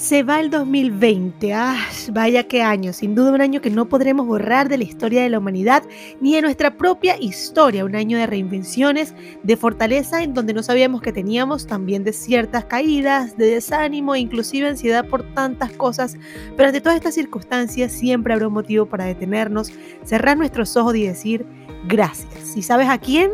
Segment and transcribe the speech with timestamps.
[0.00, 1.52] Se va el 2020.
[1.52, 1.76] Ah,
[2.12, 2.94] vaya qué año.
[2.94, 5.82] Sin duda un año que no podremos borrar de la historia de la humanidad
[6.22, 7.84] ni de nuestra propia historia.
[7.84, 12.64] Un año de reinvenciones, de fortaleza en donde no sabíamos que teníamos, también de ciertas
[12.64, 16.16] caídas, de desánimo e inclusive ansiedad por tantas cosas.
[16.56, 19.70] Pero ante todas estas circunstancias siempre habrá un motivo para detenernos,
[20.02, 21.44] cerrar nuestros ojos y decir
[21.86, 22.56] gracias.
[22.56, 23.32] ¿Y sabes a quién?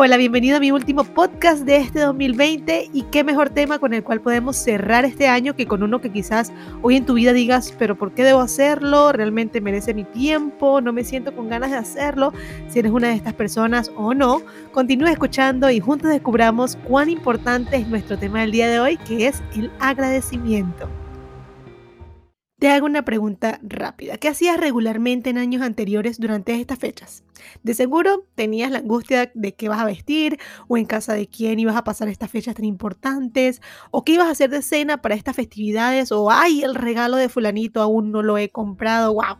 [0.00, 4.04] Hola, bienvenido a mi último podcast de este 2020 y qué mejor tema con el
[4.04, 7.74] cual podemos cerrar este año que con uno que quizás hoy en tu vida digas,
[7.80, 9.10] pero ¿por qué debo hacerlo?
[9.10, 10.80] ¿Realmente merece mi tiempo?
[10.80, 12.32] ¿No me siento con ganas de hacerlo?
[12.68, 17.74] Si eres una de estas personas o no, continúa escuchando y juntos descubramos cuán importante
[17.74, 20.88] es nuestro tema del día de hoy, que es el agradecimiento.
[22.60, 24.16] Te hago una pregunta rápida.
[24.16, 27.24] ¿Qué hacías regularmente en años anteriores durante estas fechas?
[27.62, 30.38] De seguro tenías la angustia de qué vas a vestir
[30.68, 34.28] o en casa de quién ibas a pasar estas fechas tan importantes o qué ibas
[34.28, 38.22] a hacer de cena para estas festividades o ay, el regalo de fulanito aún no
[38.22, 39.14] lo he comprado.
[39.14, 39.38] ¡Wow!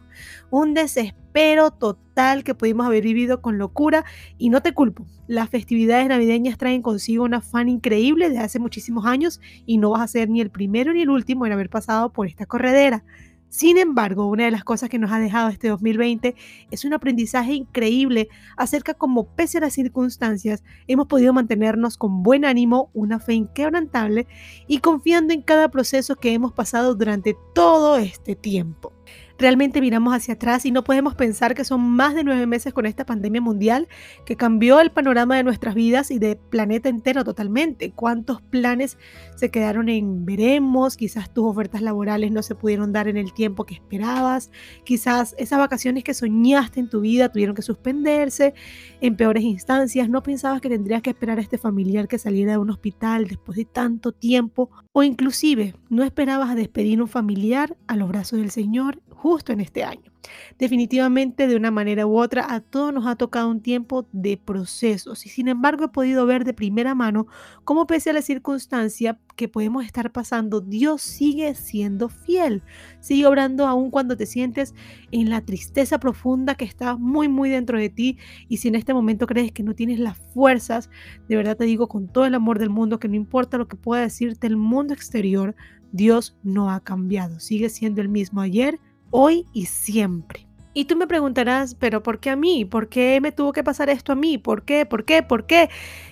[0.50, 4.04] Un desespero total que pudimos haber vivido con locura
[4.38, 5.06] y no te culpo.
[5.26, 10.02] Las festividades navideñas traen consigo un afán increíble de hace muchísimos años y no vas
[10.02, 13.04] a ser ni el primero ni el último en haber pasado por esta corredera.
[13.48, 16.34] Sin embargo, una de las cosas que nos ha dejado este 2020
[16.70, 22.44] es un aprendizaje increíble acerca cómo, pese a las circunstancias, hemos podido mantenernos con buen
[22.44, 24.26] ánimo, una fe inquebrantable
[24.66, 28.92] y confiando en cada proceso que hemos pasado durante todo este tiempo
[29.38, 32.86] realmente miramos hacia atrás y no podemos pensar que son más de nueve meses con
[32.86, 33.88] esta pandemia mundial
[34.26, 37.92] que cambió el panorama de nuestras vidas y de planeta entero totalmente.
[37.92, 38.98] ¿Cuántos planes
[39.36, 40.96] se quedaron en veremos?
[40.96, 44.50] Quizás tus ofertas laborales no se pudieron dar en el tiempo que esperabas.
[44.84, 48.54] Quizás esas vacaciones que soñaste en tu vida tuvieron que suspenderse.
[49.00, 52.58] En peores instancias, no pensabas que tendrías que esperar a este familiar que saliera de
[52.58, 54.70] un hospital después de tanto tiempo.
[54.92, 59.60] O inclusive, no esperabas a despedir un familiar a los brazos del Señor justo en
[59.60, 60.10] este año.
[60.58, 65.26] Definitivamente, de una manera u otra, a todos nos ha tocado un tiempo de procesos
[65.26, 67.26] y sin embargo he podido ver de primera mano
[67.64, 72.62] cómo pese a la circunstancia que podemos estar pasando, Dios sigue siendo fiel,
[73.00, 74.74] sigue obrando aún cuando te sientes
[75.12, 78.18] en la tristeza profunda que está muy, muy dentro de ti
[78.48, 80.90] y si en este momento crees que no tienes las fuerzas,
[81.28, 83.76] de verdad te digo con todo el amor del mundo que no importa lo que
[83.76, 85.54] pueda decirte el mundo exterior,
[85.92, 88.80] Dios no ha cambiado, sigue siendo el mismo ayer,
[89.10, 90.48] hoy y siempre.
[90.74, 92.64] Y tú me preguntarás, pero ¿por qué a mí?
[92.64, 94.38] ¿Por qué me tuvo que pasar esto a mí?
[94.38, 94.86] ¿Por qué?
[94.86, 95.24] ¿Por qué?
[95.24, 95.70] ¿Por qué?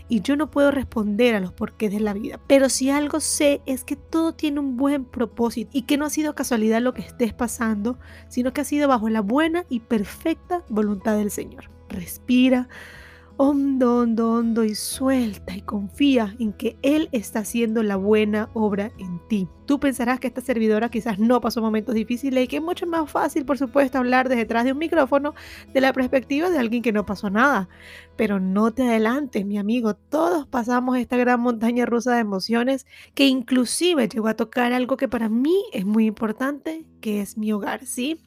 [0.09, 2.41] Y yo no puedo responder a los porqués de la vida.
[2.49, 6.11] Pero si algo sé es que todo tiene un buen propósito y que no ha
[6.11, 7.99] sido casualidad lo que estés pasando,
[8.29, 11.71] sino que ha sido bajo la buena y perfecta voluntad del Señor.
[11.89, 12.69] Respira
[13.39, 18.93] hondo, hondo, hondo y suelta y confía en que Él está haciendo la buena obra
[18.99, 19.49] en ti.
[19.67, 23.11] Tú pensarás que esta servidora quizás no pasó momentos difíciles y que es mucho más
[23.11, 25.35] fácil, por supuesto, hablar desde detrás de un micrófono
[25.73, 27.69] de la perspectiva de alguien que no pasó nada.
[28.17, 29.95] Pero no te adelantes, mi amigo.
[29.95, 35.09] Todos pasamos esta gran montaña rusa de emociones que inclusive llegó a tocar algo que
[35.09, 38.21] para mí es muy importante, que es mi hogar, ¿sí?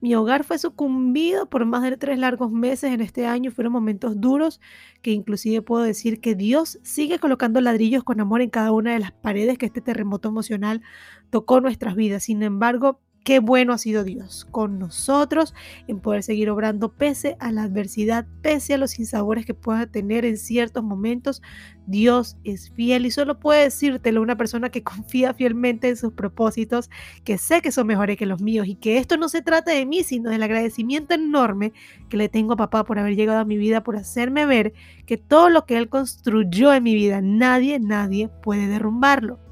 [0.00, 3.50] Mi hogar fue sucumbido por más de tres largos meses en este año.
[3.50, 4.60] Fueron momentos duros
[5.02, 9.00] que inclusive puedo decir que Dios sigue colocando ladrillos con amor en cada una de
[9.00, 10.82] las paredes que este terremoto emocional
[11.30, 12.24] tocó nuestras vidas.
[12.24, 15.54] Sin embargo, Qué bueno ha sido Dios con nosotros
[15.88, 20.26] en poder seguir obrando pese a la adversidad, pese a los sinsabores que pueda tener
[20.26, 21.40] en ciertos momentos.
[21.86, 26.90] Dios es fiel y solo puede decírtelo una persona que confía fielmente en sus propósitos,
[27.24, 29.86] que sé que son mejores que los míos y que esto no se trata de
[29.86, 31.72] mí, sino del agradecimiento enorme
[32.10, 34.74] que le tengo a papá por haber llegado a mi vida, por hacerme ver
[35.06, 39.43] que todo lo que él construyó en mi vida, nadie, nadie puede derrumbarlo.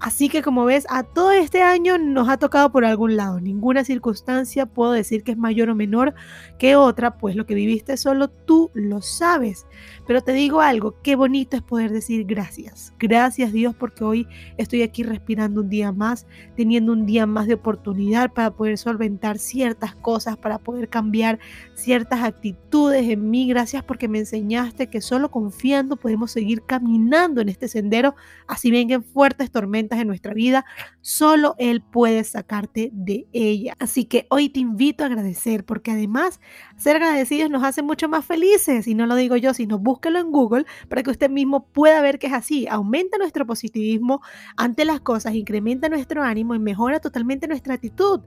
[0.00, 3.40] Así que como ves, a todo este año nos ha tocado por algún lado.
[3.40, 6.14] Ninguna circunstancia puedo decir que es mayor o menor
[6.58, 9.66] que otra, pues lo que viviste solo tú lo sabes.
[10.06, 12.92] Pero te digo algo, qué bonito es poder decir gracias.
[12.98, 16.26] Gracias Dios porque hoy estoy aquí respirando un día más,
[16.56, 21.38] teniendo un día más de oportunidad para poder solventar ciertas cosas, para poder cambiar
[21.74, 23.48] ciertas actitudes en mí.
[23.48, 28.14] Gracias porque me enseñaste que solo confiando podemos seguir caminando en este sendero,
[28.46, 30.64] así vengan fuertes tormentas en nuestra vida,
[31.00, 33.74] solo Él puede sacarte de ella.
[33.78, 36.40] Así que hoy te invito a agradecer porque además
[36.76, 40.30] ser agradecidos nos hace mucho más felices y no lo digo yo, sino búsquelo en
[40.30, 42.66] Google para que usted mismo pueda ver que es así.
[42.68, 44.20] Aumenta nuestro positivismo
[44.56, 48.20] ante las cosas, incrementa nuestro ánimo y mejora totalmente nuestra actitud.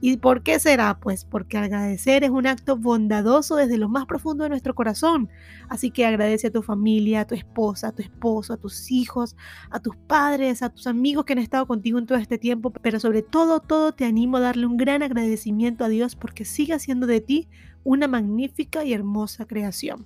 [0.00, 0.98] ¿Y por qué será?
[1.00, 5.28] Pues porque agradecer es un acto bondadoso desde lo más profundo de nuestro corazón.
[5.68, 9.36] Así que agradece a tu familia, a tu esposa, a tu esposo, a tus hijos,
[9.70, 12.70] a tus padres, a a tus amigos que han estado contigo en todo este tiempo,
[12.70, 16.74] pero sobre todo, todo te animo a darle un gran agradecimiento a Dios porque sigue
[16.74, 17.48] haciendo de ti
[17.88, 20.04] una magnífica y hermosa creación.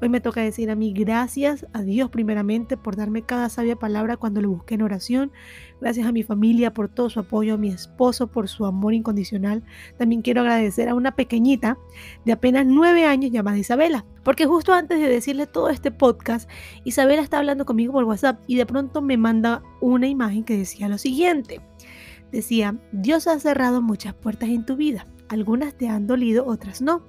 [0.00, 4.16] Hoy me toca decir a mí gracias a Dios primeramente por darme cada sabia palabra
[4.16, 5.32] cuando lo busqué en oración.
[5.80, 9.64] Gracias a mi familia por todo su apoyo, a mi esposo por su amor incondicional.
[9.98, 11.76] También quiero agradecer a una pequeñita
[12.24, 14.04] de apenas nueve años llamada Isabela.
[14.22, 16.48] Porque justo antes de decirle todo este podcast,
[16.84, 20.88] Isabela está hablando conmigo por WhatsApp y de pronto me manda una imagen que decía
[20.88, 21.60] lo siguiente.
[22.30, 25.04] Decía, Dios ha cerrado muchas puertas en tu vida
[25.34, 27.02] algunas te han dolido, otras no,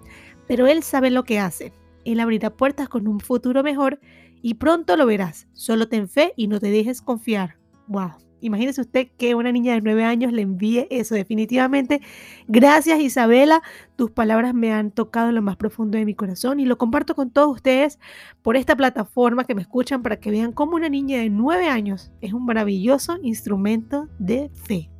[0.47, 1.73] pero Él sabe lo que hace.
[2.03, 3.99] Él abrirá puertas con un futuro mejor
[4.41, 5.47] y pronto lo verás.
[5.53, 7.57] Solo ten fe y no te dejes confiar.
[7.87, 8.11] ¡Wow!
[8.41, 11.15] Imagínese usted que una niña de nueve años le envíe eso.
[11.15, 12.01] Definitivamente,
[12.47, 13.63] gracias Isabela.
[13.95, 17.15] Tus palabras me han tocado en lo más profundo de mi corazón y lo comparto
[17.15, 17.97] con todos ustedes
[18.43, 22.11] por esta plataforma que me escuchan para que vean cómo una niña de nueve años
[22.21, 24.91] es un maravilloso instrumento de fe.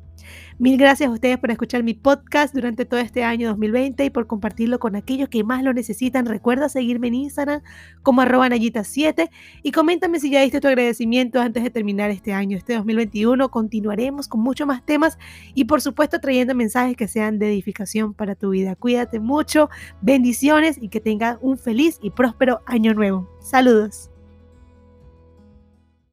[0.58, 4.26] Mil gracias a ustedes por escuchar mi podcast durante todo este año 2020 y por
[4.26, 6.24] compartirlo con aquellos que más lo necesitan.
[6.24, 7.60] Recuerda seguirme en Instagram
[8.02, 9.28] como arroba Nayita7
[9.62, 13.50] y coméntame si ya diste tu agradecimiento antes de terminar este año, este 2021.
[13.50, 15.18] Continuaremos con muchos más temas
[15.52, 18.76] y por supuesto trayendo mensajes que sean de edificación para tu vida.
[18.76, 19.68] Cuídate mucho,
[20.00, 23.28] bendiciones y que tengas un feliz y próspero año nuevo.
[23.42, 24.15] Saludos.